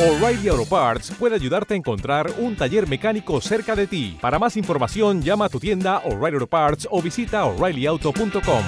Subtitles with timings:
[0.00, 4.18] O'Reilly Auto Parts puede ayudarte a encontrar un taller mecánico cerca de ti.
[4.20, 8.64] Para más información, llama a tu tienda O'Reilly Auto Parts o visita oreillyauto.com.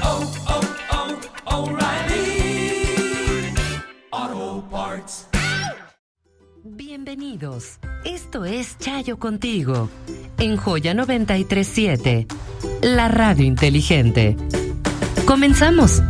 [6.62, 7.78] Bienvenidos.
[8.04, 9.88] Esto es Chayo Contigo
[10.38, 12.26] en Joya 937,
[12.82, 14.36] la radio inteligente.
[15.26, 16.02] Comenzamos.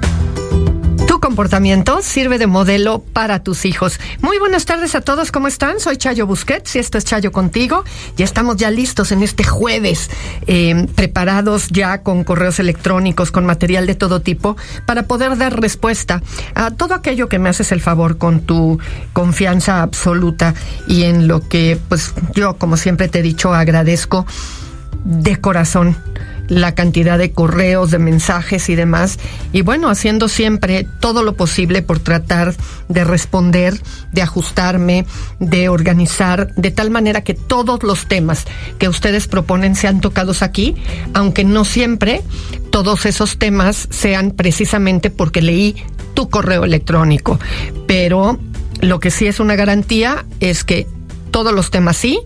[1.25, 3.99] Tu comportamiento sirve de modelo para tus hijos.
[4.21, 5.81] Muy buenas tardes a todos, ¿cómo están?
[5.81, 7.83] Soy Chayo Busquets y esto es Chayo Contigo.
[8.19, 10.11] Ya estamos ya listos en este jueves,
[10.47, 16.23] eh, preparados ya con correos electrónicos, con material de todo tipo, para poder dar respuesta
[16.55, 18.79] a todo aquello que me haces el favor con tu
[19.15, 20.53] confianza absoluta
[20.87, 24.27] y en lo que, pues yo, como siempre te he dicho, agradezco
[25.05, 25.97] de corazón
[26.49, 29.19] la cantidad de correos, de mensajes y demás.
[29.53, 32.55] Y bueno, haciendo siempre todo lo posible por tratar
[32.89, 33.81] de responder,
[34.13, 35.07] de ajustarme,
[35.41, 38.45] de organizar, de tal manera que todos los temas
[38.79, 40.77] que ustedes proponen sean tocados aquí,
[41.15, 42.23] aunque no siempre
[42.71, 45.77] todos esos temas sean precisamente porque leí
[46.15, 47.39] tu correo electrónico.
[47.87, 48.39] Pero
[48.81, 50.87] lo que sí es una garantía es que
[51.31, 52.21] todos los temas sí,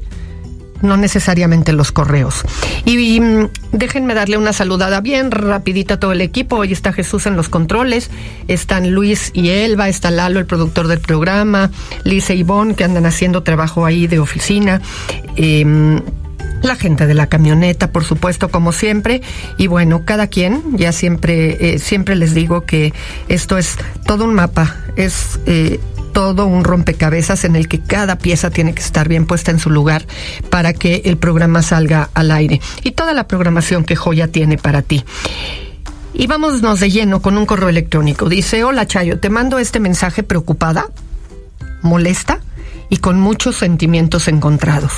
[0.82, 2.42] no necesariamente los correos.
[2.84, 6.56] Y, mm, déjenme darle una saludada bien rapidita a todo el equipo.
[6.56, 8.10] Hoy está Jesús en los controles,
[8.48, 11.70] están Luis y Elba, está Lalo, el productor del programa,
[12.04, 14.80] Lisa y Ivonne, que andan haciendo trabajo ahí de oficina.
[15.36, 16.00] Em,
[16.62, 19.22] la gente de la camioneta, por supuesto, como siempre.
[19.56, 22.92] Y bueno, cada quien, ya siempre, eh, siempre les digo que
[23.28, 23.76] esto es
[24.06, 25.80] todo un mapa, es eh,
[26.18, 29.70] todo un rompecabezas en el que cada pieza tiene que estar bien puesta en su
[29.70, 30.04] lugar
[30.50, 32.60] para que el programa salga al aire.
[32.82, 35.04] Y toda la programación que Joya tiene para ti.
[36.14, 38.28] Y vámonos de lleno con un correo electrónico.
[38.28, 40.86] Dice, hola Chayo, te mando este mensaje preocupada,
[41.82, 42.40] molesta
[42.88, 44.94] y con muchos sentimientos encontrados.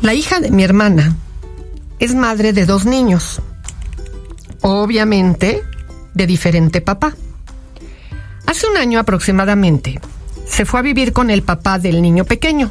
[0.00, 1.16] La hija de mi hermana
[1.98, 3.42] es madre de dos niños,
[4.62, 5.62] obviamente
[6.14, 7.12] de diferente papá.
[8.52, 9.98] Hace un año aproximadamente
[10.46, 12.70] se fue a vivir con el papá del niño pequeño,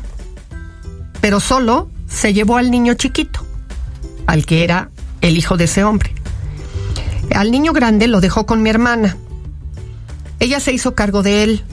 [1.21, 3.43] pero solo se llevó al niño chiquito,
[4.27, 6.13] al que era el hijo de ese hombre.
[7.33, 9.17] Al niño grande lo dejó con mi hermana.
[10.39, 11.63] Ella se hizo cargo de él.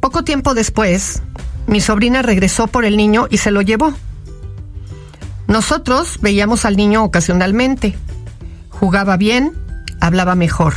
[0.00, 1.20] Poco tiempo después,
[1.66, 3.92] mi sobrina regresó por el niño y se lo llevó.
[5.48, 7.94] Nosotros veíamos al niño ocasionalmente.
[8.70, 9.52] Jugaba bien,
[10.00, 10.76] hablaba mejor.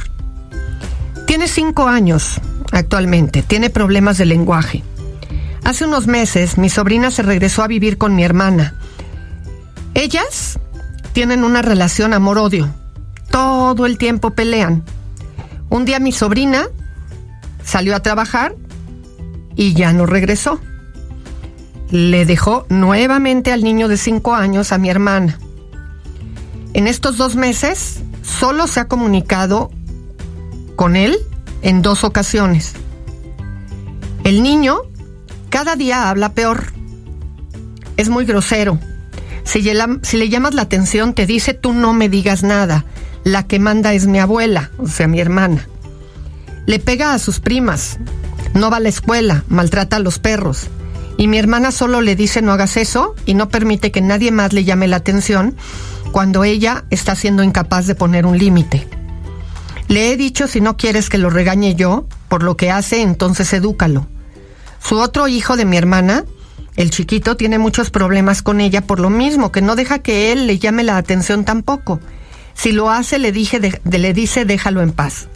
[1.31, 2.41] Tiene cinco años
[2.73, 4.83] actualmente, tiene problemas de lenguaje.
[5.63, 8.75] Hace unos meses mi sobrina se regresó a vivir con mi hermana.
[9.93, 10.59] Ellas
[11.13, 12.67] tienen una relación amor-odio.
[13.29, 14.83] Todo el tiempo pelean.
[15.69, 16.65] Un día mi sobrina
[17.63, 18.53] salió a trabajar
[19.55, 20.59] y ya no regresó.
[21.91, 25.39] Le dejó nuevamente al niño de cinco años a mi hermana.
[26.73, 29.71] En estos dos meses solo se ha comunicado
[30.81, 31.15] con él
[31.61, 32.73] en dos ocasiones.
[34.23, 34.79] El niño
[35.51, 36.73] cada día habla peor.
[37.97, 38.79] Es muy grosero.
[39.43, 42.85] Si, le llamas la atención, te dice tú no me digas nada.
[43.23, 45.67] La que manda es mi abuela, o sea, mi hermana.
[46.65, 47.99] Le pega a sus primas.
[48.55, 50.67] No va a la escuela, maltrata a los perros.
[51.15, 54.51] Y mi hermana solo le dice no hagas eso y no permite que nadie más
[54.51, 55.55] le llame la atención
[56.11, 58.87] cuando ella está siendo incapaz de poner un límite.
[59.91, 63.51] Le he dicho si no quieres que lo regañe yo por lo que hace, entonces
[63.51, 64.07] edúcalo.
[64.81, 66.23] Su otro hijo de mi hermana,
[66.77, 70.47] el chiquito, tiene muchos problemas con ella por lo mismo, que no deja que él
[70.47, 71.99] le llame la atención tampoco.
[72.53, 75.27] Si lo hace, le, dije le dice déjalo en paz.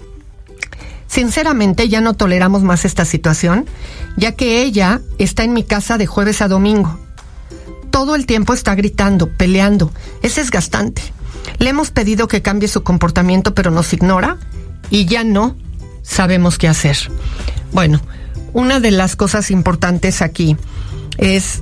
[1.05, 3.65] Sinceramente ya no toleramos más esta situación,
[4.15, 6.97] ya que ella está en mi casa de jueves a domingo.
[7.91, 9.91] Todo el tiempo está gritando, peleando.
[10.21, 11.01] Es desgastante.
[11.59, 14.37] Le hemos pedido que cambie su comportamiento, pero nos ignora
[14.89, 15.55] y ya no
[16.01, 16.97] sabemos qué hacer.
[17.71, 18.01] Bueno,
[18.53, 20.55] una de las cosas importantes aquí
[21.17, 21.61] es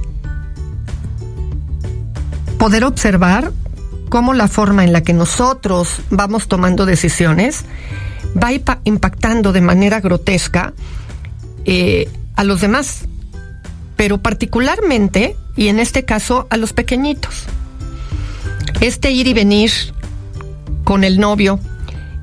[2.57, 3.51] poder observar
[4.09, 7.65] cómo la forma en la que nosotros vamos tomando decisiones
[8.41, 8.51] va
[8.83, 10.73] impactando de manera grotesca
[11.65, 13.05] eh, a los demás,
[13.95, 17.45] pero particularmente, y en este caso, a los pequeñitos.
[18.79, 19.71] Este ir y venir
[20.83, 21.59] con el novio,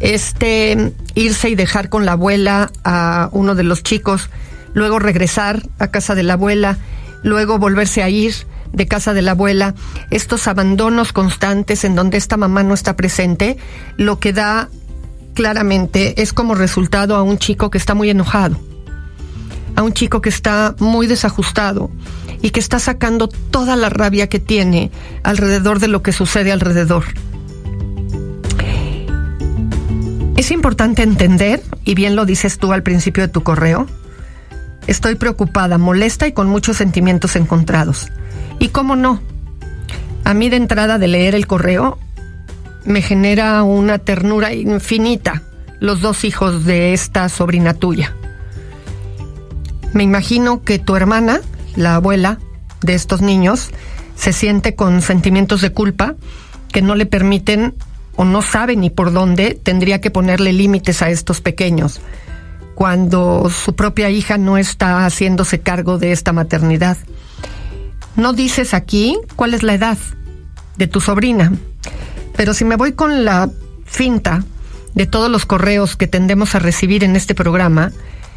[0.01, 4.31] este irse y dejar con la abuela a uno de los chicos,
[4.75, 6.79] luego regresar a casa de la abuela,
[7.23, 8.35] luego volverse a ir
[8.73, 9.75] de casa de la abuela,
[10.11, 13.57] estos abandonos constantes en donde esta mamá no está presente,
[13.97, 14.69] lo que da
[15.35, 18.61] claramente es como resultado a un chico que está muy enojado,
[19.77, 21.91] a un chico que está muy desajustado
[22.43, 24.91] y que está sacando toda la rabia que tiene
[25.23, 27.05] alrededor de lo que sucede alrededor.
[30.37, 33.87] Es importante entender, y bien lo dices tú al principio de tu correo,
[34.87, 38.09] estoy preocupada, molesta y con muchos sentimientos encontrados.
[38.59, 39.21] Y cómo no,
[40.25, 41.99] a mí de entrada de leer el correo
[42.85, 45.43] me genera una ternura infinita
[45.81, 48.15] los dos hijos de esta sobrina tuya.
[49.93, 51.41] Me imagino que tu hermana,
[51.77, 52.39] la abuela
[52.83, 53.71] de estos niños,
[54.15, 56.15] se siente con sentimientos de culpa
[56.73, 57.75] que no le permiten
[58.17, 62.01] o no sabe ni por dónde tendría que ponerle límites a estos pequeños
[62.81, 66.97] cuando su propia hija no está haciéndose cargo de esta maternidad.
[68.17, 69.99] No dices aquí cuál es la edad
[70.79, 71.53] de tu sobrina,
[72.37, 73.51] pero si me voy con la
[73.85, 74.45] finta
[74.95, 77.93] de todos los correos que tendemos a recibir en este programa,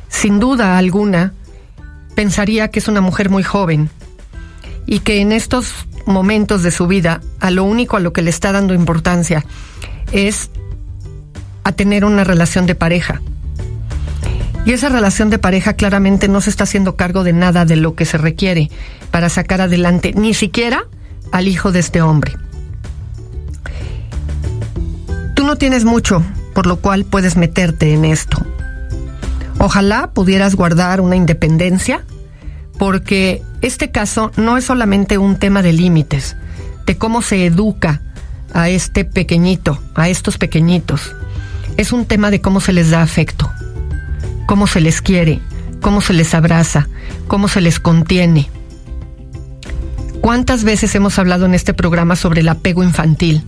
[0.09, 1.33] sin duda alguna,
[2.15, 3.89] pensaría que es una mujer muy joven
[4.85, 5.73] y que en estos
[6.05, 9.45] momentos de su vida a lo único a lo que le está dando importancia
[10.11, 10.49] es
[11.63, 13.21] a tener una relación de pareja.
[14.65, 17.95] Y esa relación de pareja claramente no se está haciendo cargo de nada de lo
[17.95, 18.69] que se requiere
[19.11, 20.85] para sacar adelante ni siquiera
[21.31, 22.33] al hijo de este hombre.
[25.35, 26.23] Tú no tienes mucho,
[26.53, 28.45] por lo cual puedes meterte en esto.
[29.59, 32.03] Ojalá pudieras guardar una independencia,
[32.77, 36.35] porque este caso no es solamente un tema de límites,
[36.85, 38.01] de cómo se educa
[38.53, 41.15] a este pequeñito, a estos pequeñitos.
[41.77, 43.49] Es un tema de cómo se les da afecto,
[44.45, 45.39] cómo se les quiere,
[45.81, 46.87] cómo se les abraza,
[47.27, 48.49] cómo se les contiene.
[50.21, 53.43] ¿Cuántas veces hemos hablado en este programa sobre el apego infantil?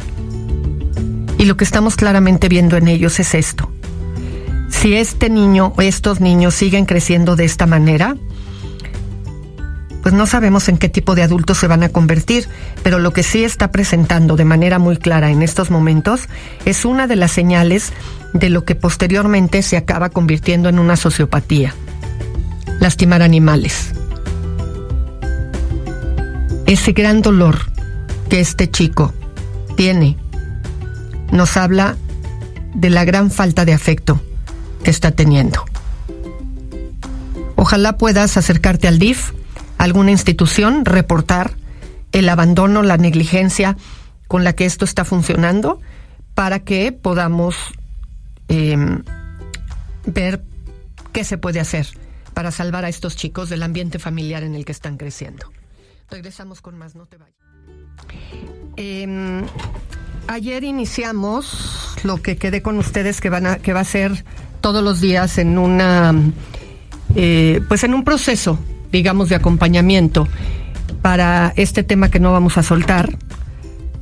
[1.37, 3.71] Y lo que estamos claramente viendo en ellos es esto.
[4.80, 8.16] Si este niño o estos niños siguen creciendo de esta manera,
[10.04, 12.48] pues no sabemos en qué tipo de adultos se van a convertir,
[12.83, 16.30] pero lo que sí está presentando de manera muy clara en estos momentos
[16.66, 17.94] es una de las señales
[18.33, 21.74] de lo que posteriormente se acaba convirtiendo en una sociopatía.
[22.80, 23.94] Lastimar animales.
[26.68, 27.72] Ese gran dolor
[28.30, 29.13] que este chico
[29.75, 30.18] tiene
[31.31, 31.98] nos habla
[32.75, 34.22] de la gran falta de afecto
[34.85, 35.65] que está teniendo.
[37.55, 39.31] Ojalá puedas acercarte al DIF
[39.79, 41.55] alguna institución reportar
[42.11, 43.75] el abandono, la negligencia
[44.27, 45.81] con la que esto está funcionando
[46.35, 47.55] para que podamos
[48.47, 49.03] em,
[50.05, 50.43] ver
[51.11, 51.88] qué se puede hacer
[52.35, 55.51] para salvar a estos chicos del ambiente familiar en el que están creciendo.
[56.11, 57.35] Regresamos con más, no te vayas.
[58.77, 59.43] Em,
[60.27, 64.23] ayer iniciamos lo que quedé con ustedes que van a, que va a ser
[64.65, 66.12] todos los días en una
[67.15, 68.57] eh, pues en un proceso
[68.91, 70.27] digamos, de acompañamiento
[71.01, 73.17] para este tema que no vamos a soltar,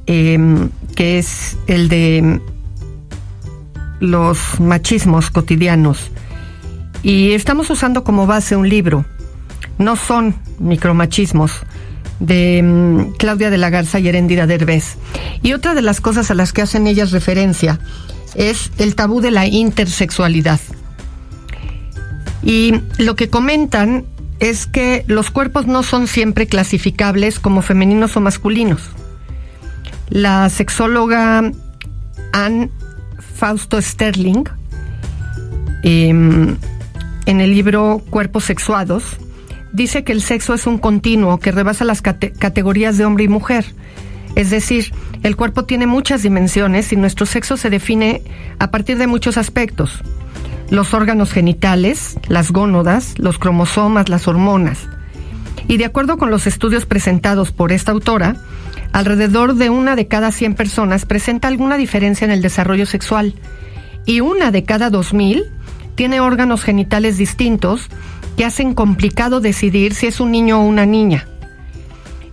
[0.06, 2.40] em, que es el de
[4.00, 6.12] los machismos cotidianos.
[7.02, 9.04] Y estamos usando como base un libro.
[9.78, 11.52] No son micromachismos
[12.20, 14.96] de em, Claudia de la Garza y Herendira Derbez.
[15.42, 17.80] Y otra de las cosas a las que hacen ellas referencia
[18.36, 20.60] es el tabú de la intersexualidad.
[22.44, 24.06] Y lo que comentan
[24.40, 28.82] es que los cuerpos no son siempre clasificables como femeninos o masculinos.
[30.10, 31.52] La sexóloga
[32.34, 32.70] Anne
[33.36, 34.44] Fausto Sterling,
[35.84, 36.58] em,
[37.26, 39.04] en el libro Cuerpos Sexuados,
[39.72, 43.66] dice que el sexo es un continuo que rebasa las categorías de hombre y mujer.
[44.36, 48.24] Es decir, el cuerpo tiene muchas dimensiones y nuestro sexo se define
[48.60, 50.02] a partir de muchos aspectos
[50.70, 54.88] los órganos genitales, las gónodas, los cromosomas, las hormonas.
[55.68, 58.36] Y de acuerdo con los estudios presentados por esta autora,
[58.92, 63.36] alrededor de una de cada 100 personas presenta alguna diferencia en el desarrollo sexual
[64.06, 65.44] y una de cada 2000
[65.96, 67.90] tiene órganos genitales distintos
[68.36, 71.28] que hacen complicado decidir si es un niño o una niña.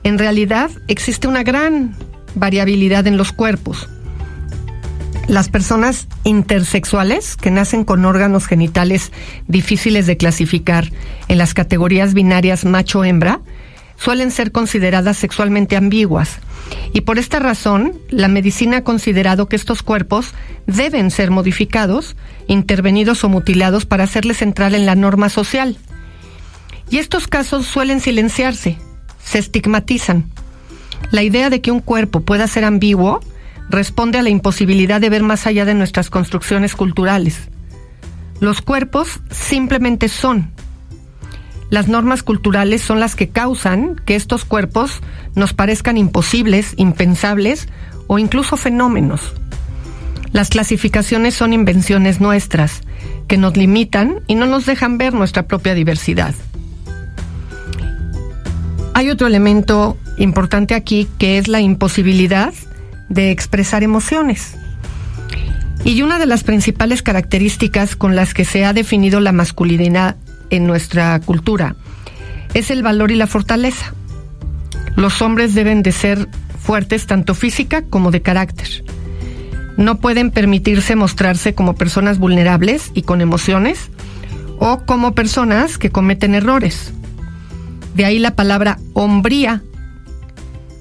[0.02, 1.95] En realidad existe una gran
[2.35, 3.88] variabilidad en los cuerpos.
[5.28, 9.12] las personas intersexuales que nacen con órganos genitales
[9.47, 10.90] difíciles de clasificar
[11.28, 13.40] en las categorías binarias macho-hembra
[13.97, 16.38] suelen ser consideradas sexualmente ambiguas.
[16.92, 20.35] Y por esta razón, la medicina ha considerado que estos cuerpos
[20.66, 22.16] deben ser modificados,
[22.49, 25.76] intervenidos o mutilados para hacerles entrar en la norma social.
[26.90, 28.78] Y estos casos suelen silenciarse,
[29.22, 30.30] se estigmatizan.
[31.10, 33.20] La idea de que un cuerpo pueda ser ambiguo
[33.68, 37.48] responde a la imposibilidad de ver más allá de nuestras construcciones culturales.
[38.40, 40.50] Los cuerpos simplemente son.
[41.70, 45.00] Las normas culturales son las que causan que estos cuerpos
[45.36, 47.68] nos parezcan imposibles, impensables
[48.08, 49.34] o incluso fenómenos.
[50.32, 52.82] Las clasificaciones son invenciones nuestras,
[53.28, 56.34] que nos limitan y no nos dejan ver nuestra propia diversidad.
[59.00, 62.52] Hay otro elemento importante aquí que es la imposibilidad
[63.09, 64.59] de expresar emociones.
[65.85, 70.16] Y una de las principales características con las que se ha definido la masculinidad
[70.50, 71.76] en nuestra cultura
[72.52, 73.95] es el valor y la fortaleza.
[74.97, 76.28] Los hombres deben de ser
[76.59, 78.85] fuertes tanto física como de carácter.
[79.78, 83.88] No pueden permitirse mostrarse como personas vulnerables y con emociones
[84.59, 86.92] o como personas que cometen errores.
[87.94, 89.62] De ahí la palabra hombría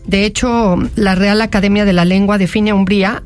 [0.10, 3.22] de hecho, la Real Academia de la Lengua define hombría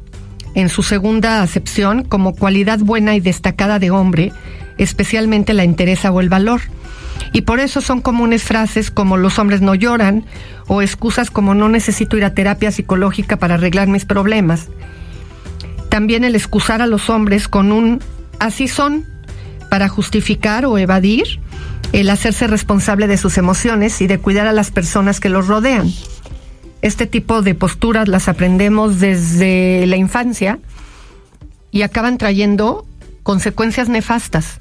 [0.54, 4.34] en su segunda acepción como cualidad buena y destacada de hombre,
[4.78, 6.60] especialmente la entereza o el valor.
[7.32, 10.26] Y por eso son comunes frases como los hombres no lloran
[10.68, 14.68] o excusas como no necesito ir a terapia psicológica para arreglar mis problemas.
[15.88, 18.02] También el excusar a los hombres con un
[18.40, 19.06] así son
[19.70, 21.40] para justificar o evadir
[21.94, 25.92] el hacerse responsable de sus emociones y de cuidar a las personas que los rodean.
[26.82, 30.60] Este tipo de posturas las aprendemos desde la infancia
[31.72, 32.86] y acaban trayendo
[33.22, 34.58] consecuencias nefastas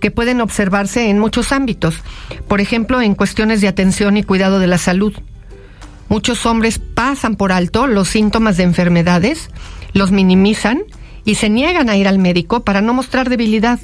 [0.00, 2.02] que pueden observarse en muchos ámbitos,
[2.46, 5.14] por ejemplo, en cuestiones de atención y cuidado de la salud.
[6.08, 9.48] Muchos hombres pasan por alto los síntomas de enfermedades,
[9.94, 10.82] los minimizan
[11.24, 13.80] y se niegan a ir al médico para no mostrar debilidad,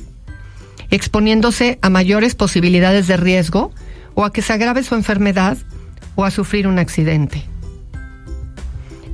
[0.92, 3.72] exponiéndose a mayores posibilidades de riesgo
[4.14, 5.56] o a que se agrave su enfermedad
[6.14, 7.44] o a sufrir un accidente.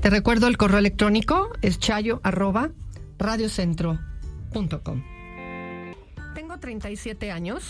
[0.02, 2.70] Te recuerdo el correo electrónico es chayo arroba.
[6.34, 7.62] Tengo 37 años,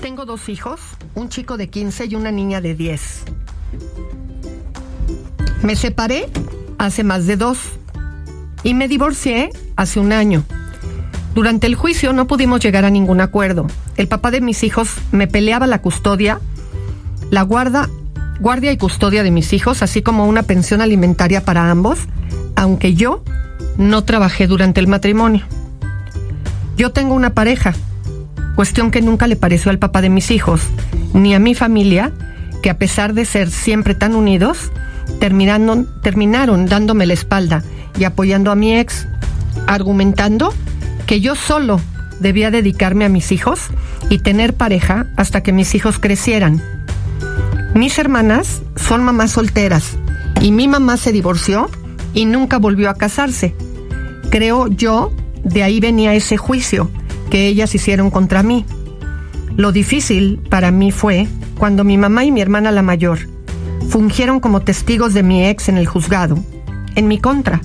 [0.00, 0.80] tengo dos hijos,
[1.14, 3.24] un chico de 15 y una niña de 10.
[5.62, 6.28] Me separé
[6.78, 7.58] hace más de dos
[8.62, 10.44] y me divorcié hace un año.
[11.34, 13.66] Durante el juicio no pudimos llegar a ningún acuerdo.
[13.96, 16.40] El papá de mis hijos me peleaba la custodia,
[17.30, 17.88] la guarda
[18.40, 22.00] guardia y custodia de mis hijos, así como una pensión alimentaria para ambos,
[22.56, 23.22] aunque yo
[23.78, 25.44] no trabajé durante el matrimonio.
[26.76, 27.74] Yo tengo una pareja,
[28.56, 30.62] cuestión que nunca le pareció al papá de mis hijos,
[31.12, 32.12] ni a mi familia,
[32.62, 34.72] que a pesar de ser siempre tan unidos,
[35.20, 37.62] terminaron, terminaron dándome la espalda
[37.98, 39.06] y apoyando a mi ex,
[39.66, 40.52] argumentando
[41.06, 41.80] que yo solo
[42.20, 43.60] debía dedicarme a mis hijos
[44.08, 46.62] y tener pareja hasta que mis hijos crecieran
[47.74, 49.96] mis hermanas son mamás solteras
[50.40, 51.68] y mi mamá se divorció
[52.14, 53.52] y nunca volvió a casarse.
[54.30, 56.88] Creo yo, de ahí venía ese juicio
[57.30, 58.64] que ellas hicieron contra mí.
[59.56, 61.26] Lo difícil para mí fue
[61.58, 63.18] cuando mi mamá y mi hermana la mayor
[63.88, 66.38] fungieron como testigos de mi ex en el juzgado,
[66.94, 67.60] en mi contra,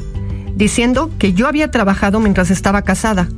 [0.60, 3.30] diciendo que yo había trabajado mientras estaba casada.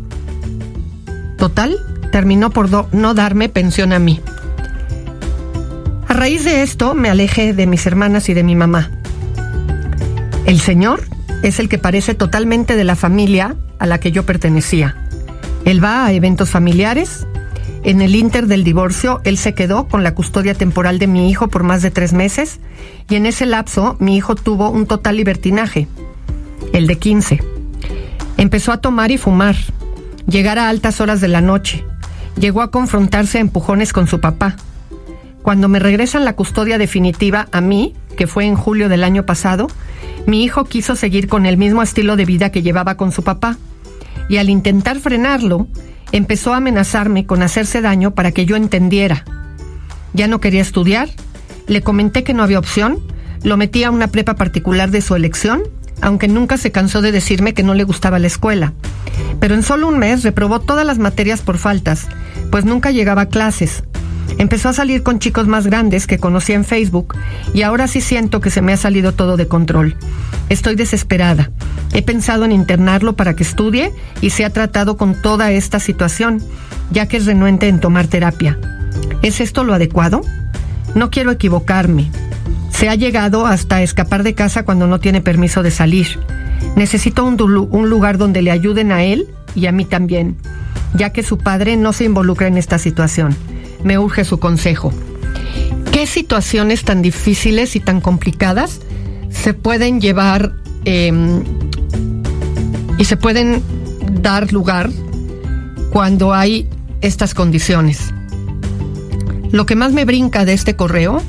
[1.38, 1.78] Total,
[2.12, 4.20] terminó por no darme pensión a mí.
[6.08, 8.90] A raíz de esto me alejé de mis hermanas y de mi mamá.
[10.48, 11.04] El Señor
[11.44, 14.98] es el que parece totalmente de la familia a la que yo pertenecía.
[15.64, 17.28] Él va a eventos familiares.
[17.84, 21.50] En el inter del divorcio, él se quedó con la custodia temporal de mi hijo
[21.50, 22.60] por más de tres meses
[23.10, 25.88] y en ese lapso mi hijo tuvo un total libertinaje,
[26.74, 27.44] el de 15.
[28.38, 29.56] Empezó a tomar y fumar,
[30.28, 31.86] llegar a altas horas de la noche.
[32.38, 34.56] Llegó a confrontarse a empujones con su papá
[35.42, 39.68] cuando me regresan la custodia definitiva a mí, que fue en julio del año pasado,
[40.28, 43.58] mi hijo quiso seguir con el mismo estilo de vida que llevaba con su papá.
[44.30, 45.68] Y al intentar frenarlo,
[46.12, 49.26] empezó a amenazarme con hacerse daño para que yo entendiera.
[50.14, 51.10] Ya no quería estudiar,
[51.68, 53.00] le comenté que no había opción,
[53.44, 55.64] lo metí a una prepa particular de su elección,
[56.02, 58.74] aunque nunca se cansó de decirme que no le gustaba la escuela.
[59.40, 62.08] Pero en solo un mes reprobó todas las materias por faltas,
[62.52, 63.84] pues nunca llegaba a clases
[64.38, 67.16] Empezó a salir con chicos más grandes que conocía en Facebook
[67.54, 69.98] y ahora sí siento que se me ha salido todo de control.
[70.50, 71.52] Estoy desesperada.
[71.94, 73.92] He pensado en internarlo para que estudie
[74.22, 76.42] y se ha tratado con toda esta situación,
[76.92, 78.58] ya que es renuente en tomar terapia.
[79.22, 80.22] ¿Es esto lo adecuado?
[80.96, 82.10] No quiero equivocarme.
[82.82, 86.20] Se ha llegado hasta escapar de casa cuando no tiene permiso de salir.
[86.76, 87.38] Necesito un,
[87.88, 90.36] lugar donde le ayuden a él y a mí también,
[90.96, 93.38] ya que su padre no se involucra en esta situación
[93.84, 94.92] me urge su consejo.
[95.92, 98.80] ¿Qué situaciones tan difíciles y tan complicadas
[99.30, 100.52] se pueden llevar
[100.86, 101.44] em,
[102.98, 103.62] y se pueden
[104.24, 104.90] dar lugar
[105.92, 106.68] cuando hay
[107.02, 108.12] estas condiciones?
[109.52, 111.22] Lo que más me brinca de este correo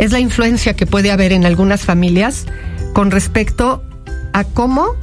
[0.00, 2.46] es la influencia que puede haber en algunas familias
[2.94, 3.84] con respecto
[4.32, 4.96] a cómo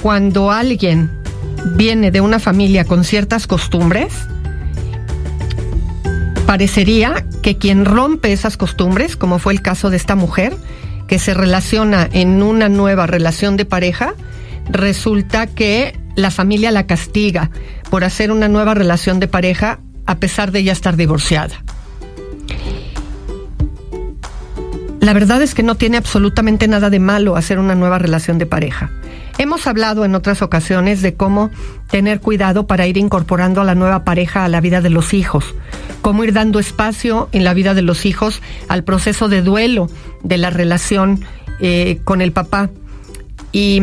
[0.00, 1.10] cuando alguien
[1.76, 4.14] viene de una familia con ciertas costumbres,
[6.46, 10.56] parecería que quien rompe esas costumbres, como fue el caso de esta mujer,
[11.06, 14.14] que se relaciona en una nueva relación de pareja,
[14.70, 17.50] resulta que la familia la castiga
[17.90, 21.62] por hacer una nueva relación de pareja a pesar de ya estar divorciada.
[25.02, 28.46] La verdad es que no tiene absolutamente nada de malo hacer una nueva relación de
[28.46, 28.92] pareja.
[29.36, 31.50] Hemos hablado en otras ocasiones de cómo
[31.90, 35.56] tener cuidado para ir incorporando a la nueva pareja a la vida de los hijos,
[36.02, 39.90] cómo ir dando espacio en la vida de los hijos al proceso de duelo
[40.22, 41.18] de la relación
[41.60, 42.70] eh, con el papá.
[43.50, 43.82] Y,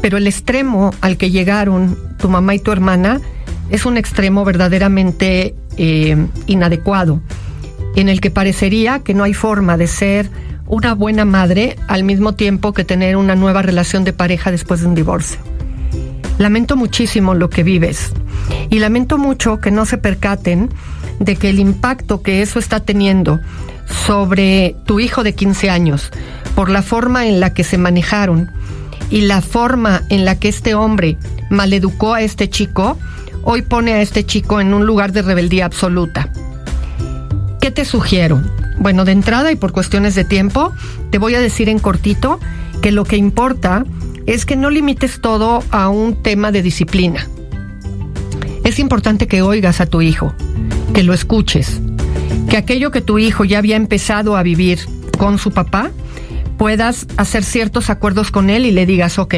[0.00, 3.20] pero el extremo al que llegaron tu mamá y tu hermana
[3.68, 7.20] es un extremo verdaderamente eh, inadecuado,
[7.96, 10.30] en el que parecería que no hay forma de ser
[10.66, 14.86] una buena madre al mismo tiempo que tener una nueva relación de pareja después de
[14.86, 15.40] un divorcio.
[16.38, 18.12] Lamento muchísimo lo que vives
[18.70, 20.70] y lamento mucho que no se percaten
[21.18, 23.40] de que el impacto que eso está teniendo
[24.06, 26.10] sobre tu hijo de 15 años
[26.54, 28.50] por la forma en la que se manejaron
[29.10, 31.18] y la forma en la que este hombre
[31.50, 32.96] maleducó a este chico,
[33.42, 36.32] hoy pone a este chico en un lugar de rebeldía absoluta.
[37.60, 38.42] ¿Qué te sugiero?
[38.78, 40.72] Bueno, de entrada y por cuestiones de tiempo,
[41.10, 42.40] te voy a decir en cortito
[42.80, 43.84] que lo que importa
[44.24, 47.28] es que no limites todo a un tema de disciplina.
[48.64, 50.34] Es importante que oigas a tu hijo,
[50.94, 51.82] que lo escuches,
[52.48, 54.78] que aquello que tu hijo ya había empezado a vivir
[55.18, 55.90] con su papá,
[56.56, 59.34] puedas hacer ciertos acuerdos con él y le digas, ok,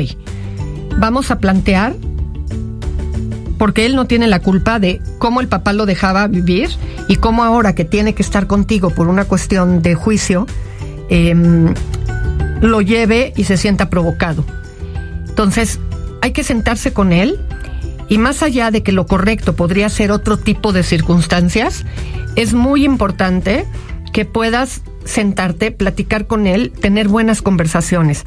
[0.96, 1.96] vamos a plantear
[3.62, 6.68] porque él no tiene la culpa de cómo el papá lo dejaba vivir
[7.06, 10.48] y cómo ahora que tiene que estar contigo por una cuestión de juicio,
[11.08, 11.72] em,
[12.60, 14.44] lo lleve y se sienta provocado.
[15.28, 15.78] Entonces,
[16.22, 17.38] hay que sentarse con él
[18.08, 21.84] y más allá de que lo correcto podría ser otro tipo de circunstancias,
[22.34, 23.64] es muy importante
[24.12, 28.24] que puedas sentarte, platicar con él, tener buenas conversaciones.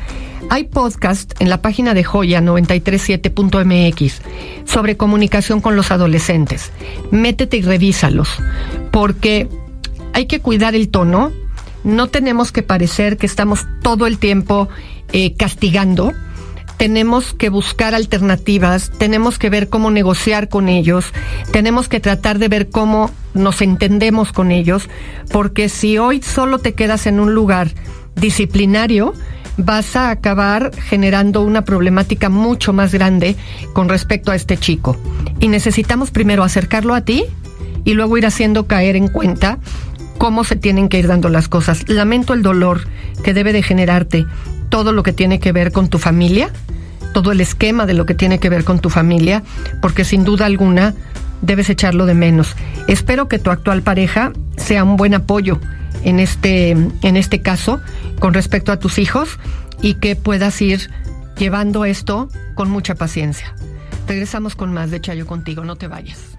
[0.50, 4.22] Hay podcast en la página de Joya 937.mx
[4.66, 6.72] sobre comunicación con los adolescentes.
[7.12, 8.30] Métete y revísalos,
[8.92, 9.48] porque
[10.14, 11.32] hay que cuidar el tono.
[11.84, 14.70] No tenemos que parecer que estamos todo el tiempo
[15.14, 16.14] eh, castigando
[16.78, 21.14] tenemos que buscar alternativas, tenemos que ver cómo negociar con ellos,
[21.52, 24.90] tenemos que tratar de ver cómo nos entendemos con ellos,
[25.32, 27.72] porque si hoy solo te quedas en un lugar
[28.16, 29.14] disciplinario,
[29.58, 33.36] vas a acabar generando una problemática mucho más grande
[33.74, 34.98] con respecto a este chico.
[35.40, 37.26] Y necesitamos primero acercarlo a ti
[37.84, 39.60] y luego ir haciendo caer en cuenta
[40.18, 41.88] cómo se tienen que ir dando las cosas.
[41.88, 42.88] Lamento el dolor
[43.24, 44.26] que debe de generarte
[44.70, 46.50] todo lo que tiene que ver con tu familia,
[47.14, 49.44] todo el esquema de lo que tiene que ver con tu familia,
[49.82, 50.94] porque sin duda alguna
[51.42, 52.56] debes echarlo de menos.
[52.88, 55.60] Espero que tu actual pareja sea un buen apoyo
[56.04, 57.80] en este, en este caso
[58.20, 59.40] con respecto a tus hijos
[59.82, 60.90] y que puedas ir
[61.38, 63.56] llevando esto con mucha paciencia.
[64.08, 66.35] Regresamos con más de Chayo contigo, no te vayas.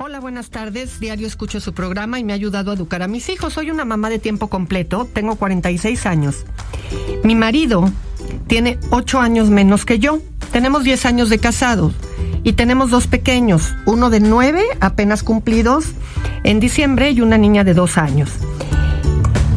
[0.00, 1.00] Hola, buenas tardes.
[1.00, 3.54] Diario escucho su programa y me ha ayudado a educar a mis hijos.
[3.54, 6.44] Soy una mamá de tiempo completo, tengo 46 años.
[7.24, 7.90] Mi marido
[8.46, 10.20] tiene 8 años menos que yo.
[10.52, 11.94] Tenemos 10 años de casados
[12.44, 15.86] y tenemos dos pequeños, uno de 9 apenas cumplidos
[16.44, 18.30] en diciembre y una niña de 2 años.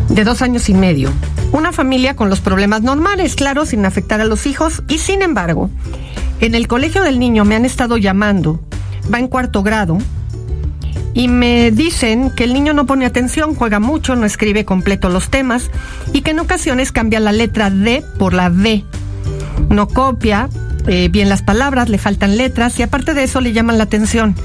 [0.10, 1.12] De 2 años y medio.
[1.52, 5.70] Una familia con los problemas normales, claro, sin afectar a los hijos y sin embargo,
[6.40, 8.60] en el colegio del niño me han estado llamando,
[9.14, 10.00] va en cuarto grado,
[11.13, 15.30] y me dicen que el niño no pone atención, juega mucho, no escribe completo los
[15.30, 15.69] temas
[16.13, 18.86] y que en ocasiones cambia la letra D por la B.
[19.69, 20.50] No copia
[20.88, 24.36] eh, bien las palabras, le faltan letras y aparte de eso le llaman la atención.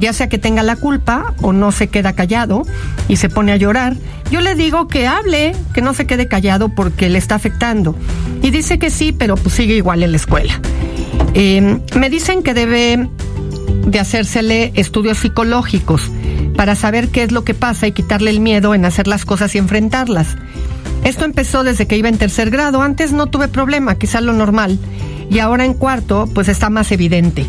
[0.00, 2.64] ya sea que tenga la culpa o no se queda callado
[3.06, 3.96] y se pone a llorar,
[4.32, 7.94] yo le digo que hable, que no se quede callado porque le está afectando.
[8.42, 10.60] Y dice que sí, pero pues sigue igual en la escuela.
[11.34, 13.08] Eh, me dicen que debe
[13.86, 16.10] de hacérsele estudios psicológicos
[16.56, 19.54] para saber qué es lo que pasa y quitarle el miedo en hacer las cosas
[19.54, 20.36] y enfrentarlas.
[21.04, 22.80] Esto empezó desde que iba en tercer grado.
[22.82, 24.78] Antes no tuve problema, quizá lo normal.
[25.30, 27.46] Y ahora en cuarto, pues está más evidente.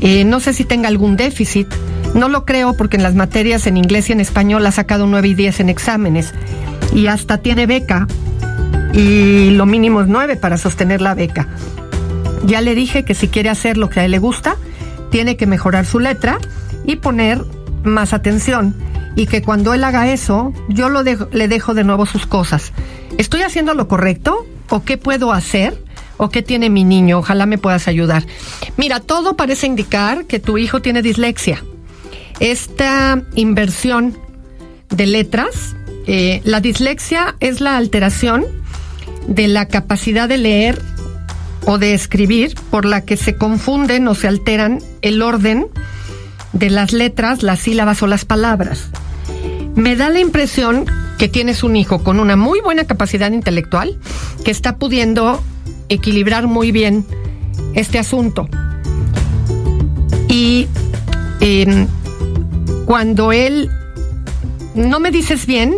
[0.00, 1.66] Eh, no sé si tenga algún déficit.
[2.14, 5.28] No lo creo porque en las materias en inglés y en español ha sacado 9
[5.28, 6.32] y 10 en exámenes.
[6.94, 8.06] Y hasta tiene beca.
[8.92, 11.48] Y lo mínimo es 9 para sostener la beca.
[12.44, 14.56] Ya le dije que si quiere hacer lo que a él le gusta,
[15.14, 16.40] tiene que mejorar su letra
[16.84, 17.40] y poner
[17.84, 18.74] más atención
[19.14, 22.72] y que cuando él haga eso, yo lo le dejo de nuevo sus cosas.
[23.16, 24.44] ¿Estoy haciendo lo correcto?
[24.70, 25.80] ¿O qué puedo hacer?
[26.16, 27.18] ¿O qué tiene mi niño?
[27.18, 28.24] Ojalá me puedas ayudar.
[28.76, 31.62] Mira, todo parece indicar que tu hijo tiene dislexia.
[32.40, 34.18] Esta inversión
[34.88, 35.76] de letras,
[36.08, 38.44] eh, la dislexia es la alteración
[39.28, 40.82] de la capacidad de leer
[41.66, 45.66] o de escribir por la que se confunden o se alteran el orden
[46.52, 48.88] de las letras, las sílabas o las palabras.
[49.74, 50.86] Me da la impresión
[51.18, 53.98] que tienes un hijo con una muy buena capacidad intelectual
[54.44, 55.42] que está pudiendo
[55.88, 57.04] equilibrar muy bien
[57.74, 58.48] este asunto.
[60.28, 60.68] Y
[61.40, 61.86] em,
[62.84, 63.70] cuando él,
[64.74, 65.74] no me dices bien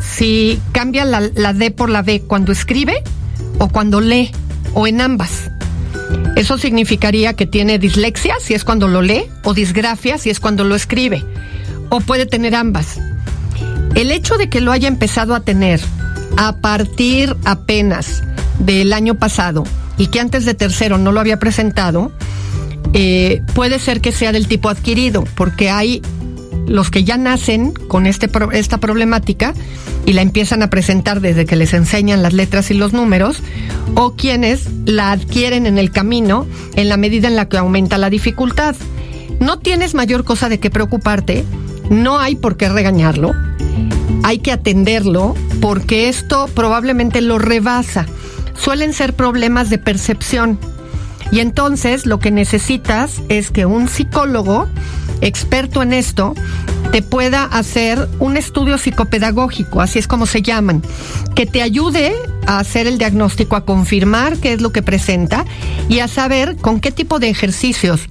[0.00, 3.02] si cambia la, la D por la B cuando escribe
[3.58, 4.32] o cuando lee
[4.74, 5.50] o en ambas.
[6.36, 10.64] Eso significaría que tiene dislexia si es cuando lo lee o disgrafia si es cuando
[10.64, 11.24] lo escribe.
[11.90, 12.98] O puede tener ambas.
[13.94, 15.80] El hecho de que lo haya empezado a tener
[16.36, 18.22] a partir apenas
[18.58, 19.64] del año pasado
[19.98, 22.10] y que antes de tercero no lo había presentado,
[22.94, 26.02] eh, puede ser que sea del tipo adquirido, porque hay
[26.66, 29.52] los que ya nacen con este, esta problemática
[30.06, 33.42] y la empiezan a presentar desde que les enseñan las letras y los números,
[33.94, 38.10] o quienes la adquieren en el camino en la medida en la que aumenta la
[38.10, 38.74] dificultad.
[39.40, 41.44] No tienes mayor cosa de qué preocuparte,
[41.90, 43.32] no hay por qué regañarlo,
[44.22, 48.06] hay que atenderlo porque esto probablemente lo rebasa.
[48.56, 50.58] Suelen ser problemas de percepción.
[51.30, 54.68] Y entonces lo que necesitas es que un psicólogo
[55.22, 56.34] experto en esto
[56.92, 60.82] te pueda hacer un estudio psicopedagógico, así es como se llaman,
[61.34, 62.12] que te ayude
[62.46, 65.46] a hacer el diagnóstico, a confirmar qué es lo que presenta
[65.88, 68.10] y a saber con qué tipo de ejercicios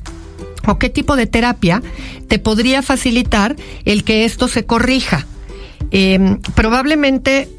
[0.68, 1.84] o qué tipo de terapia
[2.28, 5.28] te podría facilitar el que esto se corrija.
[5.92, 7.50] Em, probablemente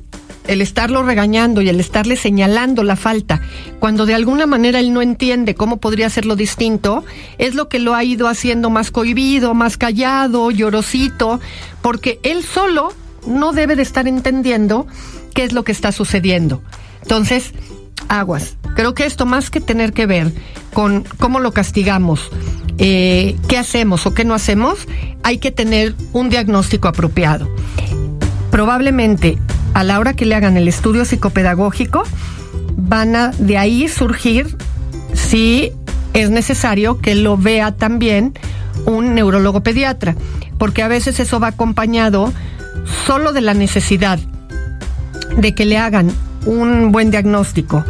[0.47, 3.41] el estarlo regañando y el estarle señalando la falta,
[3.79, 7.05] cuando de alguna manera él no entiende cómo podría hacerlo distinto,
[7.39, 11.41] es lo que lo ha ido haciendo más cohibido, más callado, llorosito,
[11.81, 12.93] porque él solo
[13.27, 14.87] no debe de estar entendiendo
[15.35, 16.63] qué es lo que está sucediendo.
[17.03, 17.53] Entonces,
[18.09, 18.57] aguas.
[18.75, 20.33] Creo que esto más que tener que ver
[20.73, 22.31] con cómo lo castigamos,
[22.79, 24.87] eh, qué hacemos o qué no hacemos,
[25.23, 27.49] hay que tener un diagnóstico apropiado.
[28.53, 29.39] Probablemente
[29.73, 32.03] a la hora que le hagan el estudio psicopedagógico,
[32.77, 34.57] van a de ahí surgir
[35.15, 35.73] si
[36.13, 38.35] es necesario que lo vea también
[38.85, 40.17] un neurólogo pediatra,
[40.59, 42.31] porque a veces eso va acompañado
[43.07, 44.19] solo de la necesidad
[45.39, 46.13] de que le hagan
[46.45, 47.83] un buen diagnóstico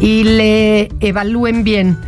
[0.00, 1.98] y le evalúen bien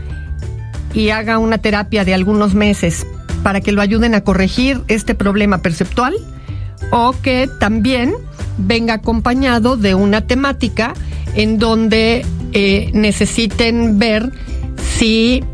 [0.95, 3.05] y haga una terapia de algunos meses
[3.43, 6.15] para que lo ayuden a corregir este problema perceptual
[6.91, 8.15] o que también
[8.59, 10.95] venga acompañado de una temática
[11.35, 14.33] en donde eh, necesiten ver
[14.99, 15.45] si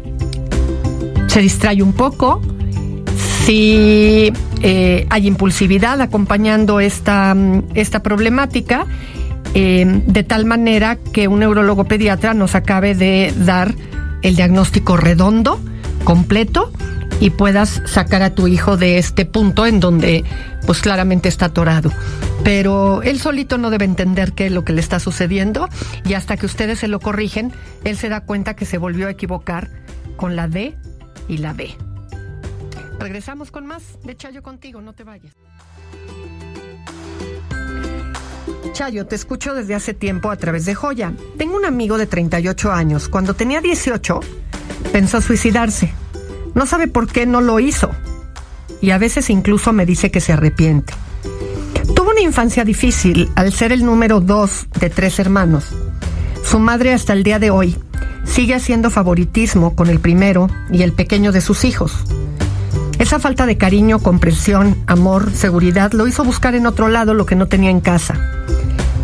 [1.26, 2.40] se distrae un poco,
[3.44, 7.34] si eh, hay impulsividad acompañando esta,
[7.74, 8.86] esta problemática,
[9.54, 13.74] eh, de tal manera que un neurólogo pediatra nos acabe de dar
[14.22, 15.58] el diagnóstico redondo,
[16.04, 16.70] completo,
[17.20, 20.24] y puedas sacar a tu hijo de este punto en donde
[20.66, 21.90] pues claramente está atorado.
[22.44, 25.68] Pero él solito no debe entender qué es lo que le está sucediendo
[26.04, 27.52] y hasta que ustedes se lo corrigen,
[27.84, 29.70] él se da cuenta que se volvió a equivocar
[30.16, 30.76] con la D
[31.28, 31.76] y la B.
[32.98, 35.32] Regresamos con más de Chayo contigo, no te vayas.
[38.72, 41.12] Chayo, te escucho desde hace tiempo a través de Joya.
[41.36, 43.08] Tengo un amigo de 38 años.
[43.08, 44.20] Cuando tenía 18,
[44.92, 45.92] pensó suicidarse.
[46.54, 47.90] No sabe por qué no lo hizo.
[48.82, 50.92] Y a veces incluso me dice que se arrepiente.
[51.94, 55.70] Tuvo una infancia difícil al ser el número dos de tres hermanos.
[56.44, 57.78] Su madre hasta el día de hoy
[58.24, 62.04] sigue haciendo favoritismo con el primero y el pequeño de sus hijos.
[62.94, 67.24] Es Esa falta de cariño, comprensión, amor, seguridad lo hizo buscar en otro lado lo
[67.24, 68.14] que no tenía en casa.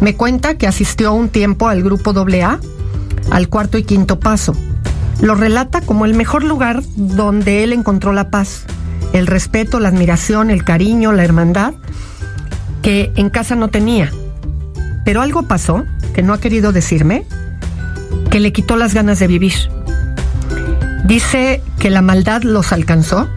[0.01, 2.59] Me cuenta que asistió un tiempo al grupo AA,
[3.31, 4.55] al cuarto y quinto paso.
[5.21, 8.65] Lo relata como el mejor lugar donde él encontró la paz,
[9.19, 11.75] el respeto, la admiración, el cariño, la hermandad,
[12.83, 14.11] que en casa no tenía.
[15.05, 17.25] Pero algo pasó que no ha querido decirme,
[18.31, 19.55] que le quitó las ganas de vivir.
[21.05, 23.29] Dice que la maldad los alcanzó,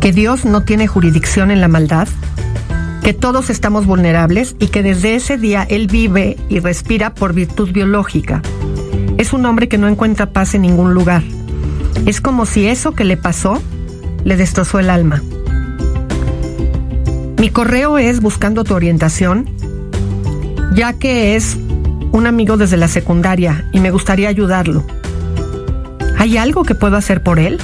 [0.00, 2.08] que Dios no tiene jurisdicción en la maldad,
[3.02, 7.72] que todos estamos vulnerables y que desde ese día Él vive y respira por virtud
[7.72, 8.42] biológica.
[9.16, 11.22] Es un hombre que no encuentra paz en ningún lugar.
[12.06, 13.62] Es como si eso que le pasó
[14.28, 15.22] le destrozó el alma.
[17.38, 19.48] Mi correo es buscando tu orientación,
[20.74, 21.56] ya que es
[22.12, 24.84] un amigo desde la secundaria y me gustaría ayudarlo.
[26.18, 27.58] ¿Hay algo que puedo hacer por él?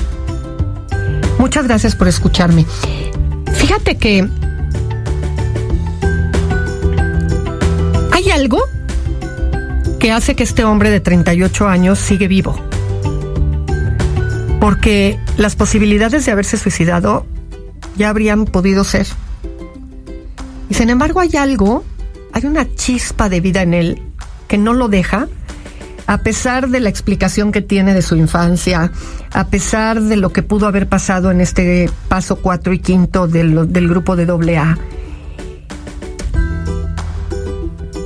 [1.39, 2.65] Muchas gracias por escucharme.
[3.53, 4.27] Fíjate que
[8.11, 8.63] hay algo
[10.01, 12.59] que hace que este hombre de 38 años sigue vivo.
[14.61, 17.27] Porque las posibilidades de haberse suicidado
[17.97, 19.07] ya habrían podido ser.
[20.69, 21.85] Y sin embargo hay algo,
[22.33, 24.03] hay una chispa de vida en él
[24.49, 25.29] que no lo deja,
[26.07, 28.93] a pesar de la explicación que tiene de su infancia,
[29.33, 33.73] a pesar de lo que pudo haber pasado en este paso 4 y quinto del,
[33.73, 34.79] del grupo de AA,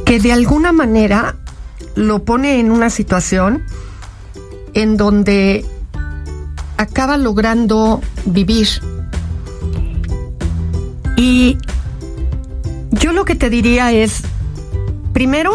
[0.05, 1.37] que de alguna manera
[1.97, 3.65] lo pone en una situación
[4.75, 5.65] en donde
[6.79, 8.69] acaba logrando vivir.
[11.17, 11.59] Y
[12.93, 14.23] yo lo que te diría es,
[15.13, 15.53] primero,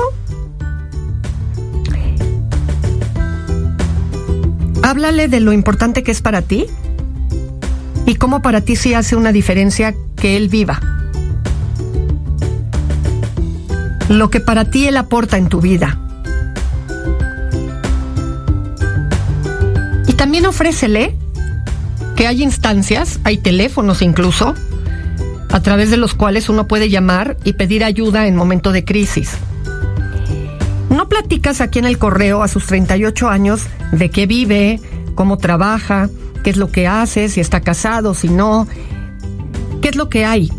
[4.83, 6.67] háblale de lo importante que es para ti
[8.05, 10.79] y cómo para ti sí hace una diferencia que él viva.
[14.09, 16.02] Lo que para ti él aporta en tu vida.
[20.23, 21.17] También ofrécele
[22.15, 24.53] que hay instancias, hay teléfonos incluso,
[25.51, 29.31] a través de los cuales uno puede llamar y pedir ayuda en momento de crisis.
[30.89, 34.79] No platicas aquí en el correo a sus 38 años de qué vive,
[35.13, 36.09] cómo trabaja,
[36.41, 38.65] qué es lo que hace, si está casado, si no,
[39.81, 40.49] qué es lo que hay.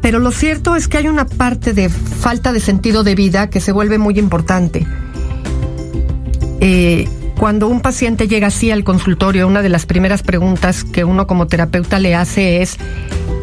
[0.00, 3.60] Pero lo cierto es que hay una parte de falta de sentido de vida que
[3.60, 4.86] se vuelve muy importante.
[6.62, 7.06] Eh,
[7.38, 11.46] cuando un paciente llega así al consultorio, una de las primeras preguntas que uno como
[11.46, 12.76] terapeuta le hace es,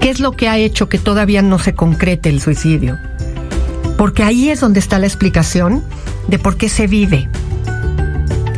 [0.02, 2.98] ¿qué es lo que ha hecho que todavía no se concrete el suicidio?
[3.98, 5.84] porque ahí es donde está la explicación
[6.28, 7.30] de por qué se vive.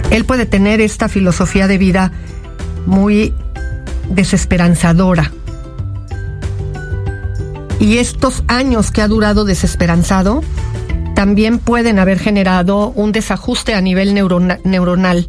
[0.09, 2.11] Él puede tener esta filosofía de vida
[2.85, 3.33] muy
[4.09, 5.31] desesperanzadora.
[7.79, 10.41] Y estos años que ha durado desesperanzado
[11.17, 15.27] también pueden haber generado un desajuste a nivel neuronal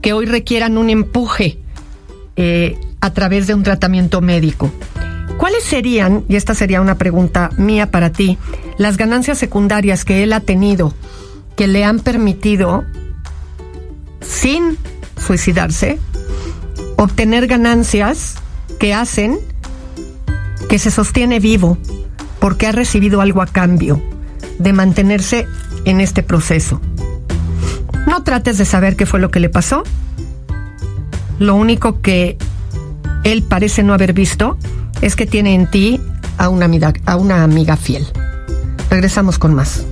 [0.00, 1.58] que hoy requieran un empuje
[2.36, 4.70] eh, a través de un tratamiento médico.
[5.38, 8.38] ¿Cuáles serían, y esta sería una pregunta mía para ti,
[8.78, 10.94] las ganancias secundarias que él ha tenido
[11.56, 12.84] que le han permitido,
[14.20, 14.78] sin
[15.16, 15.98] suicidarse,
[16.96, 18.36] obtener ganancias
[18.78, 19.40] que hacen
[20.68, 21.76] que se sostiene vivo
[22.38, 24.00] porque ha recibido algo a cambio
[24.58, 25.46] de mantenerse
[25.84, 26.80] en este proceso?
[28.06, 29.84] No trates de saber qué fue lo que le pasó.
[31.38, 32.36] Lo único que
[33.24, 34.58] él parece no haber visto
[35.00, 36.00] es que tiene en ti
[36.38, 38.06] a una amiga, a una amiga fiel.
[38.90, 39.86] Regresamos con más.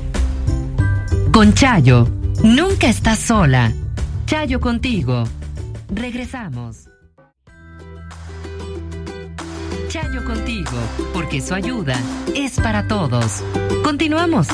[1.33, 2.09] Con Chayo,
[2.42, 3.73] nunca estás sola.
[4.27, 5.25] Chayo contigo.
[5.88, 6.89] Regresamos.
[10.18, 10.73] Contigo,
[11.14, 11.94] porque su ayuda
[12.35, 13.44] es para todos.
[13.85, 14.49] Continuamos.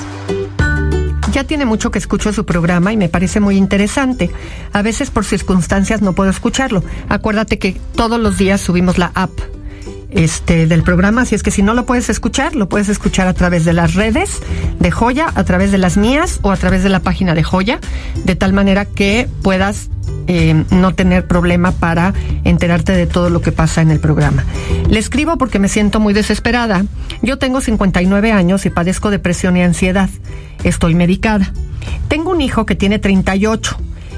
[1.33, 4.31] Ya tiene mucho que escucho su programa y me parece muy interesante.
[4.75, 6.85] A veces por circunstancias no puedo escucharlo.
[7.09, 9.31] Acuérdate que todos los días subimos la app
[10.11, 13.35] este, del programa, así es que si no lo puedes escuchar, lo puedes escuchar a
[13.35, 14.41] través de las redes
[14.79, 17.81] de Joya, a través de las mías o a través de la página de Joya,
[18.25, 19.89] de tal manera que puedas
[20.27, 24.45] eh, no tener problema para enterarte de todo lo que pasa en el programa.
[24.89, 26.85] Le escribo porque me siento muy desesperada.
[27.23, 30.11] Yo tengo 59 años y padezco depresión y ansiedad.
[30.65, 31.53] Estoy medicada.
[32.09, 33.77] Tengo un hijo que tiene 38.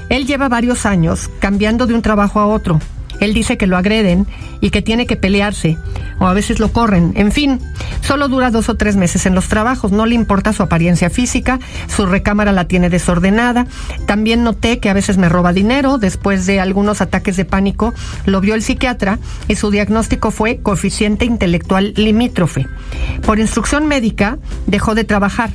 [0.09, 2.79] Él lleva varios años cambiando de un trabajo a otro
[3.19, 4.27] Él dice que lo agreden
[4.61, 5.77] y que tiene que pelearse,
[6.19, 7.13] o a veces lo corren.
[7.15, 7.59] En fin,
[8.01, 11.59] solo dura dos o tres meses en los trabajos, no le importa su apariencia física,
[11.87, 13.67] su recámara la tiene desordenada.
[14.05, 17.93] También noté que a veces me roba dinero, después de algunos ataques de pánico,
[18.25, 22.67] lo vio el psiquiatra y su diagnóstico fue coeficiente intelectual limítrofe.
[23.25, 25.51] Por instrucción médica, dejó de trabajar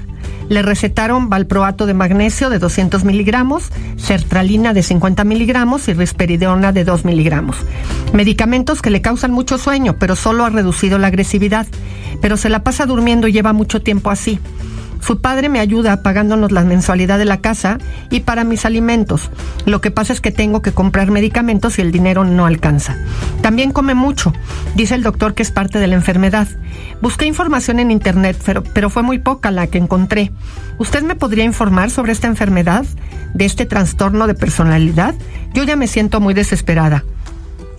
[0.49, 6.85] le recetaron valproato de magnesio de 200 miligramos, sertralina de 50 miligramos y risperidona de
[6.85, 7.57] 2 miligramos.
[8.13, 11.67] Medicamentos que le causan mucho sueño, pero solo ha reducido la agresividad.
[12.21, 14.39] Pero se la pasa durmiendo y lleva mucho tiempo así.
[15.01, 17.79] Su padre me ayuda pagándonos la mensualidad de la casa
[18.11, 19.31] y para mis alimentos.
[19.67, 22.97] Lo que pasa es que tengo que comprar medicamentos y el dinero no alcanza.
[23.43, 24.33] También come mucho.
[24.75, 26.49] Dice el doctor que es parte de la enfermedad.
[27.01, 30.33] Busqué información en internet, pero, pero fue muy poca la que encontré.
[30.79, 32.85] ¿Usted me podría informar sobre esta enfermedad?
[33.35, 35.15] ¿De este trastorno de personalidad?
[35.53, 37.05] Yo ya me siento muy desesperada.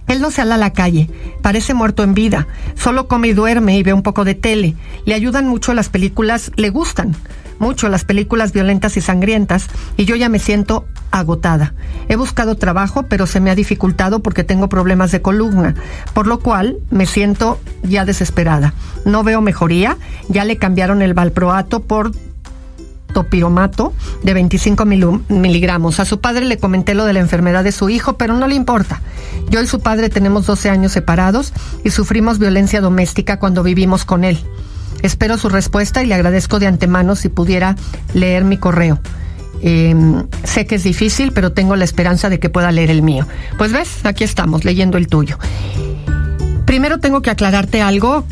[0.08, 1.10] Él no sale a la calle,
[1.41, 4.76] parece muerto en vida, solo come y duerme y ve un poco de tele.
[5.06, 7.15] Le ayudan mucho las películas, le gustan
[7.60, 11.74] mucho las películas violentas y sangrientas y yo ya me siento agotada.
[12.10, 15.76] He buscado trabajo, pero se me ha dificultado porque tengo problemas de columna,
[16.13, 18.74] por lo cual me siento ya desesperada.
[19.06, 22.12] No veo mejoría, ya le cambiaron el valproato por
[23.15, 26.01] topiromato de 25 miligramos.
[26.01, 28.56] A su padre le comenté lo de la enfermedad de su hijo, pero no le
[28.56, 29.01] importa.
[29.49, 31.54] Yo y su padre tenemos 12 años separados
[31.86, 34.38] y sufrimos violencia doméstica cuando vivimos con él.
[35.01, 37.78] Espero su respuesta y le agradezco de antemano si pudiera
[38.13, 38.99] leer mi correo.
[39.62, 43.25] Em, sé que es difícil, pero tengo la esperanza de que pueda leer el mío.
[43.58, 45.39] Pues ves, aquí estamos, leyendo el tuyo.
[46.65, 48.25] Primero tengo que aclararte algo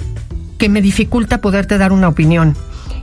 [0.58, 2.58] que me dificulta poderte dar una opinión.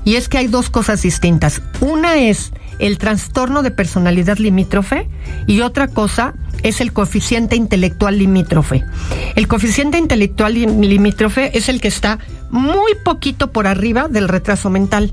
[0.04, 1.62] Y es que hay dos cosas distintas.
[1.80, 5.08] Una es el trastorno de personalidad limítrofe
[5.46, 8.84] y otra cosa es el coeficiente intelectual limítrofe.
[9.36, 12.18] El coeficiente intelectual limítrofe es el que está
[12.50, 15.12] muy poquito por arriba del retraso mental.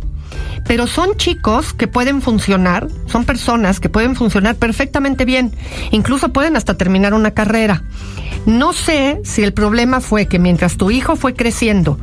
[0.66, 5.52] Pero son chicos que pueden funcionar, son personas que pueden funcionar perfectamente bien,
[5.92, 7.84] incluso pueden hasta terminar una carrera.
[8.46, 12.00] No sé si el problema fue que mientras tu hijo fue creciendo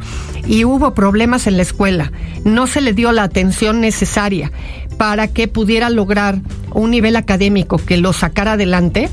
[0.47, 2.13] y hubo problemas en la escuela,
[2.45, 4.53] no se le dio la atención necesaria
[4.99, 6.41] para que pudiera lograr
[6.73, 9.09] un nivel académico que lo sacara adelante,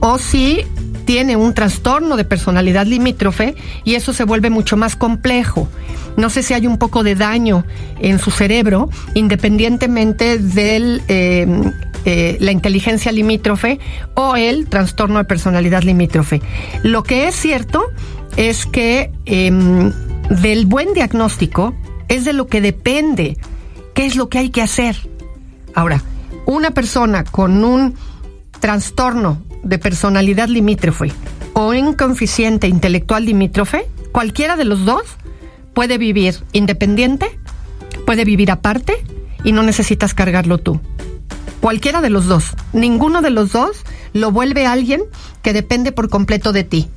[0.00, 0.64] o si
[1.06, 5.68] tiene un trastorno de personalidad limítrofe y eso se vuelve mucho más complejo.
[6.16, 7.64] No sé si hay un poco de daño
[8.00, 11.72] en su cerebro, independientemente de em,
[12.04, 13.80] eh, la inteligencia limítrofe
[14.14, 16.42] o el trastorno de personalidad limítrofe.
[16.82, 17.84] Lo que es cierto
[18.36, 19.92] es que em,
[20.28, 21.74] del buen diagnóstico
[22.08, 23.38] es de lo que depende
[23.96, 24.94] ¿Qué es lo que hay que hacer?
[25.74, 26.02] Ahora,
[26.44, 27.94] una persona con un
[28.60, 31.12] trastorno de personalidad limítrofe
[31.52, 35.02] o un coeficiente intelectual limítrofe, cualquiera de los dos
[35.74, 37.38] puede vivir independiente,
[38.06, 39.04] puede vivir aparte
[39.44, 40.80] y no necesitas cargarlo tú.
[41.60, 42.54] Cualquiera de los dos.
[42.72, 45.02] Ninguno de los dos lo vuelve alguien
[45.42, 46.88] que depende por completo de ti.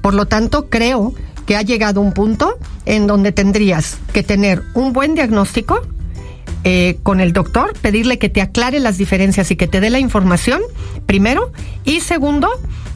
[0.00, 1.14] Por lo tanto, creo
[1.46, 5.82] que ha llegado un punto en donde tendrías que tener un buen diagnóstico,
[6.68, 10.00] eh, con el doctor, pedirle que te aclare las diferencias y que te dé la
[10.00, 10.60] información,
[11.06, 11.52] primero,
[11.84, 12.48] y segundo,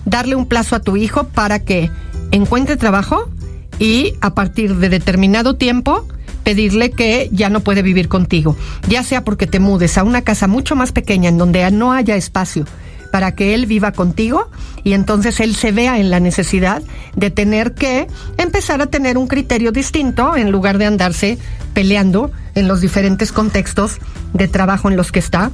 [0.05, 1.89] darle un plazo a tu hijo para que
[2.33, 3.31] encuentre trabajo
[3.79, 6.05] y a partir de determinado tiempo
[6.43, 8.57] pedirle que ya no puede vivir contigo,
[8.89, 12.17] ya sea porque te mudes a una casa mucho más pequeña en donde no haya
[12.17, 12.65] espacio
[13.11, 14.51] para que él viva contigo
[14.85, 16.83] y entonces él se vea en la necesidad
[17.17, 18.07] de tener que
[18.39, 21.39] empezar a tener un criterio distinto en lugar de andarse
[21.75, 23.99] peleando en los diferentes contextos
[24.33, 25.51] de trabajo en los que está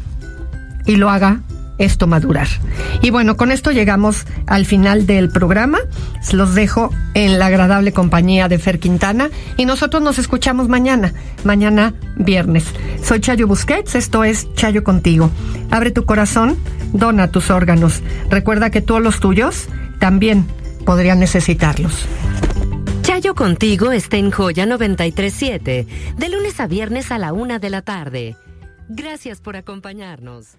[0.87, 1.41] y lo haga
[1.79, 2.49] esto madurar.
[3.03, 5.79] Y bueno, con esto llegamos al final del programa.
[6.33, 11.13] Los dejo en la agradable compañía de Fer Quintana y nosotros nos escuchamos mañana,
[11.45, 12.65] mañana viernes.
[13.03, 15.31] Soy Chayo Busquets, esto es Chayo contigo.
[15.71, 16.57] Abre tu corazón,
[16.93, 18.03] dona tus órganos.
[18.31, 20.47] Recuerda que todos los tuyos también
[20.85, 22.07] podrían necesitarlos.
[23.03, 25.87] Chayo Contigo está en Joya 937,
[26.17, 28.37] de lunes a viernes a la una de la tarde.
[28.89, 30.59] Gracias por acompañarnos.